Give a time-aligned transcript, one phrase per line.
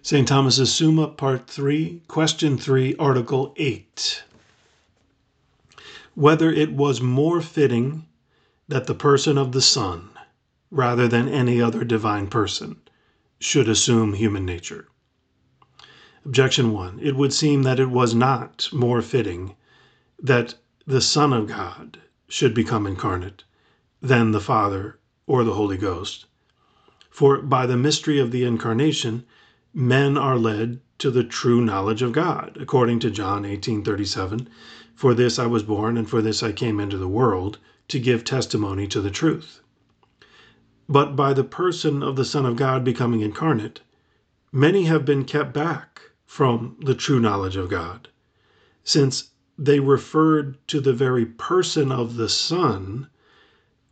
[0.00, 0.28] St.
[0.28, 4.22] Thomas's Summa, Part 3, Question 3, Article 8.
[6.14, 8.06] Whether it was more fitting
[8.68, 10.10] that the person of the Son,
[10.70, 12.76] rather than any other divine person,
[13.40, 14.86] should assume human nature.
[16.24, 17.00] Objection 1.
[17.02, 19.56] It would seem that it was not more fitting
[20.22, 20.54] that
[20.86, 23.42] the Son of God should become incarnate
[24.00, 26.26] than the Father or the Holy Ghost.
[27.10, 29.24] For by the mystery of the incarnation,
[29.80, 34.48] men are led to the true knowledge of God, according to John 18:37,
[34.96, 38.24] "For this I was born and for this I came into the world, to give
[38.24, 39.60] testimony to the truth."
[40.88, 43.82] But by the person of the Son of God becoming incarnate,
[44.50, 48.08] many have been kept back from the true knowledge of God,
[48.82, 53.06] since they referred to the very person of the Son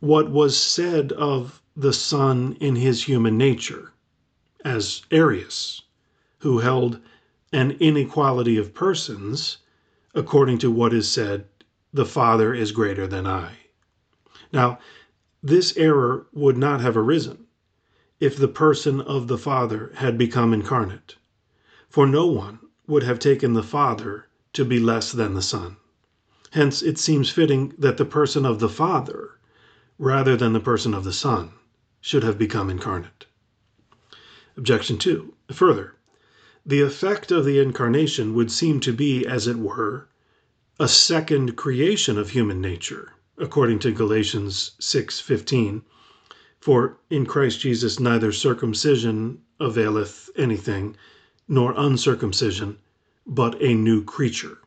[0.01, 3.93] what was said of the Son in his human nature
[4.65, 5.83] as Arius,
[6.39, 6.99] who held
[7.53, 9.57] an inequality of persons,
[10.13, 11.45] according to what is said,
[11.93, 13.51] the Father is greater than I.
[14.51, 14.79] Now,
[15.43, 17.45] this error would not have arisen
[18.19, 21.15] if the person of the Father had become incarnate,
[21.87, 25.77] for no one would have taken the Father to be less than the Son.
[26.51, 29.37] Hence, it seems fitting that the person of the Father,
[29.99, 31.51] rather than the person of the Son,
[32.01, 33.26] should have become incarnate.
[34.57, 35.35] Objection 2.
[35.51, 35.93] Further,
[36.65, 40.07] the effect of the incarnation would seem to be, as it were,
[40.79, 45.83] a second creation of human nature, according to Galatians 6:15.
[46.59, 50.97] For in Christ Jesus neither circumcision availeth anything,
[51.47, 52.79] nor uncircumcision,
[53.27, 54.57] but a new creature.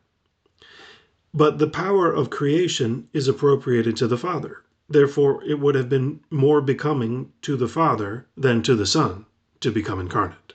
[1.35, 4.63] But the power of creation is appropriated to the Father.
[4.89, 9.27] Therefore, it would have been more becoming to the Father than to the Son
[9.61, 10.55] to become incarnate.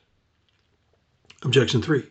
[1.43, 2.03] Objection 3.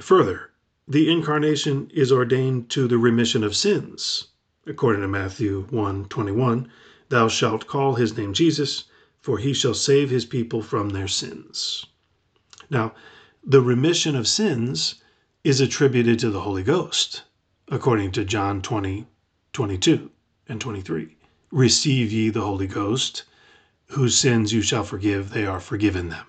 [0.00, 0.50] Further,
[0.88, 4.28] the incarnation is ordained to the remission of sins,
[4.66, 6.68] according to Matthew 1:21,
[7.10, 8.84] "Thou shalt call his name Jesus,
[9.20, 11.84] for he shall save his people from their sins."
[12.70, 12.94] Now,
[13.44, 14.96] the remission of sins
[15.44, 17.22] is attributed to the Holy Ghost,
[17.68, 19.06] according to John 20,
[19.52, 20.10] 22
[20.48, 21.16] and 23.
[21.50, 23.24] Receive ye the Holy Ghost
[23.90, 26.26] whose sins you shall forgive, they are forgiven them.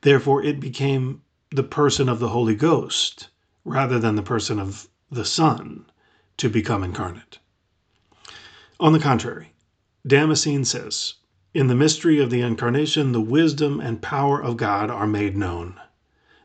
[0.00, 1.20] Therefore, it became
[1.50, 3.28] the person of the Holy Ghost,
[3.64, 5.84] rather than the person of the Son,
[6.38, 7.38] to become incarnate.
[8.80, 9.52] On the contrary,
[10.06, 11.14] Damascene says,
[11.52, 15.78] In the mystery of the incarnation, the wisdom and power of God are made known.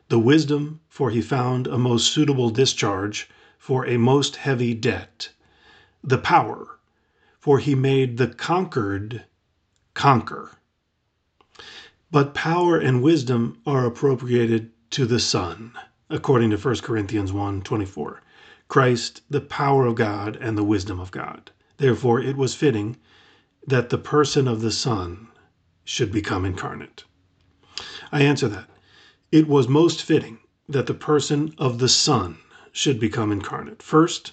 [0.08, 3.28] The wisdom, for he found a most suitable discharge
[3.58, 5.30] for a most heavy debt.
[6.04, 6.78] The power,
[7.40, 9.24] for he made the conquered
[9.98, 10.52] conquer.
[12.12, 15.72] But power and wisdom are appropriated to the Son,
[16.08, 18.22] according to 1 Corinthians 1 24.
[18.68, 21.50] Christ, the power of God and the wisdom of God.
[21.78, 22.96] Therefore, it was fitting
[23.66, 25.26] that the person of the Son
[25.84, 27.02] should become incarnate.
[28.12, 28.68] I answer that
[29.32, 30.38] it was most fitting
[30.68, 32.38] that the person of the Son
[32.70, 33.82] should become incarnate.
[33.82, 34.32] First,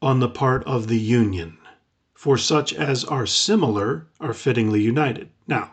[0.00, 1.58] on the part of the union
[2.24, 5.28] for such as are similar are fittingly united.
[5.46, 5.72] Now,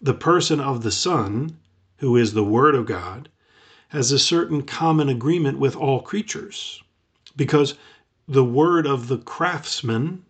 [0.00, 1.58] the person of the Son,
[1.98, 3.28] who is the Word of God,
[3.88, 6.82] has a certain common agreement with all creatures,
[7.36, 7.74] because
[8.26, 10.24] the word of the craftsman,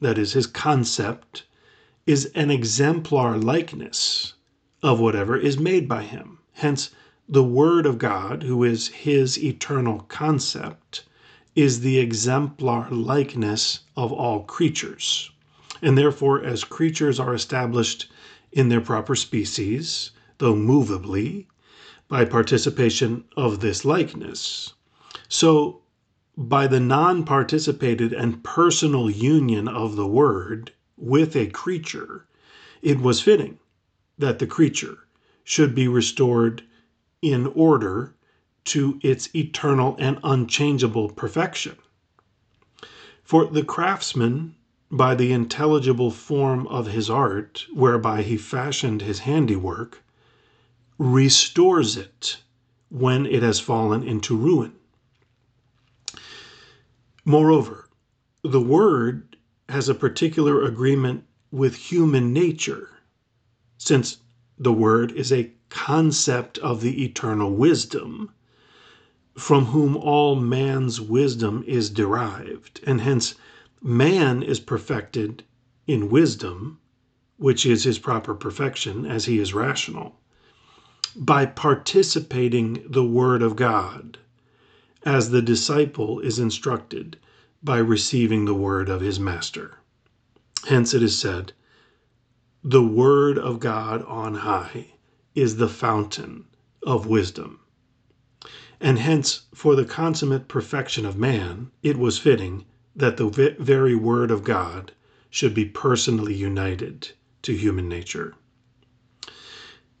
[0.00, 1.44] that is his concept,
[2.08, 4.34] is an exemplar likeness
[4.82, 6.40] of whatever is made by him.
[6.54, 6.90] Hence,
[7.28, 11.04] the Word of God, who is his eternal concept,
[11.54, 15.30] is the exemplar likeness of all creatures.
[15.82, 18.10] And therefore, as creatures are established
[18.52, 21.46] in their proper species, though movably,
[22.08, 24.74] by participation of this likeness,
[25.28, 25.82] so
[26.36, 32.26] by the non participated and personal union of the Word with a creature,
[32.82, 33.58] it was fitting
[34.18, 34.98] that the creature
[35.44, 36.62] should be restored
[37.22, 38.14] in order
[38.64, 41.76] to its eternal and unchangeable perfection.
[43.22, 44.54] For the craftsman,
[44.90, 50.02] by the intelligible form of his art, whereby he fashioned his handiwork,
[50.98, 52.38] restores it
[52.88, 54.72] when it has fallen into ruin.
[57.24, 57.88] Moreover,
[58.42, 59.36] the Word
[59.68, 62.90] has a particular agreement with human nature,
[63.78, 64.18] since
[64.58, 68.30] the Word is a concept of the eternal wisdom
[69.36, 73.34] from whom all man's wisdom is derived, and hence
[73.82, 75.42] man is perfected
[75.86, 76.78] in wisdom,
[77.36, 80.18] which is his proper perfection, as he is rational.
[81.16, 84.18] by participating the Word of God,
[85.04, 87.18] as the disciple is instructed
[87.62, 89.78] by receiving the word of his master.
[90.66, 91.52] Hence it is said,
[92.62, 94.94] The Word of God on high
[95.34, 96.44] is the fountain
[96.82, 97.60] of wisdom.
[98.84, 104.30] And hence, for the consummate perfection of man, it was fitting that the very Word
[104.30, 104.92] of God
[105.30, 107.12] should be personally united
[107.44, 108.34] to human nature.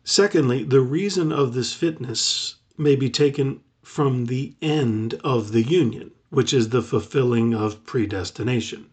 [0.04, 6.10] Secondly, the reason of this fitness may be taken from the end of the union,
[6.28, 8.90] which is the fulfilling of predestination,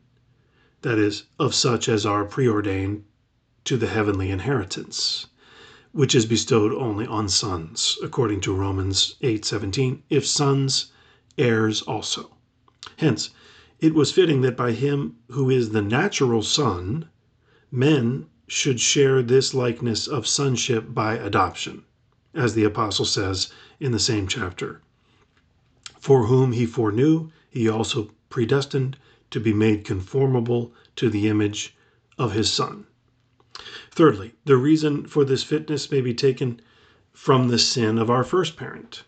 [0.84, 3.04] that is, of such as are preordained
[3.66, 5.28] to the heavenly inheritance,
[5.94, 10.92] which is bestowed only on sons, according to Romans 8:17, if sons,
[11.38, 12.32] heirs also.
[12.98, 13.32] Hence,
[13.82, 17.10] it was fitting that by him who is the natural son,
[17.72, 21.84] men should share this likeness of sonship by adoption,
[22.34, 24.82] as the Apostle says in the same chapter.
[26.00, 28.98] For whom he foreknew, he also predestined
[29.32, 31.76] to be made conformable to the image
[32.18, 32.86] of his Son.
[33.92, 36.60] Thirdly, the reason for this fitness may be taken
[37.14, 39.04] from the sin of our first parent,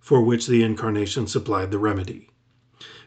[0.00, 2.30] for which the incarnation supplied the remedy.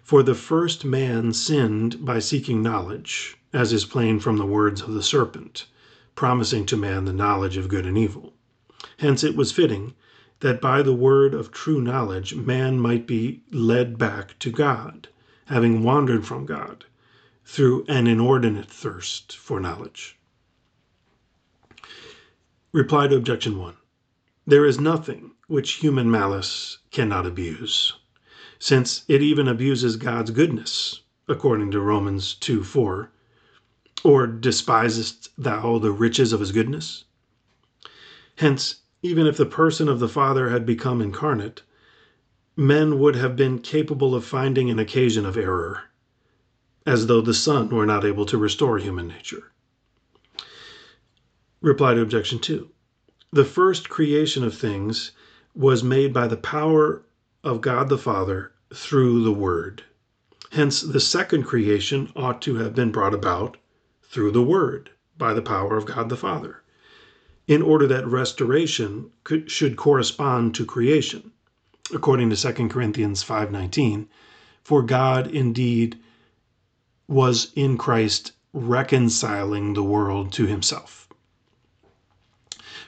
[0.03, 4.93] For the first man sinned by seeking knowledge, as is plain from the words of
[4.93, 5.65] the serpent
[6.13, 8.35] promising to man the knowledge of good and evil.
[8.99, 9.95] Hence it was fitting
[10.41, 15.07] that by the word of true knowledge man might be led back to God,
[15.47, 16.85] having wandered from God,
[17.43, 20.19] through an inordinate thirst for knowledge.
[22.75, 23.75] Reply to Objection 1.
[24.47, 27.93] There is nothing which human malice cannot abuse,
[28.57, 33.11] since it even abuses God's goodness, according to Romans 2 4
[34.03, 37.03] or despisest thou the riches of his goodness?
[38.37, 41.61] Hence, even if the person of the Father had become incarnate,
[42.57, 45.91] men would have been capable of finding an occasion of error,
[46.87, 49.52] as though the Son were not able to restore human nature.
[51.63, 52.69] Reply to Objection 2.
[53.31, 55.13] The first creation of things
[55.55, 57.03] was made by the power
[57.41, 59.81] of God the Father through the Word.
[60.51, 63.55] Hence, the second creation ought to have been brought about
[64.01, 66.63] through the Word by the power of God the Father,
[67.47, 71.31] in order that restoration could, should correspond to creation,
[71.93, 74.09] according to 2 Corinthians 5:19.
[74.65, 75.97] For God indeed
[77.07, 81.02] was in Christ reconciling the world to himself.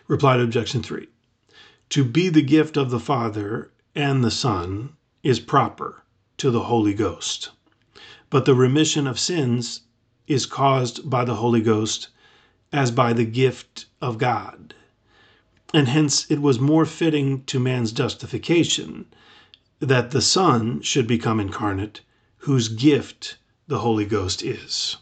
[0.07, 1.07] Reply to objection 3.
[1.89, 4.93] To be the gift of the Father and the Son
[5.23, 6.03] is proper
[6.37, 7.49] to the Holy Ghost.
[8.29, 9.81] But the remission of sins
[10.27, 12.09] is caused by the Holy Ghost
[12.71, 14.75] as by the gift of God.
[15.73, 19.05] And hence it was more fitting to man's justification
[19.79, 22.01] that the Son should become incarnate,
[22.39, 23.37] whose gift
[23.67, 24.97] the Holy Ghost is.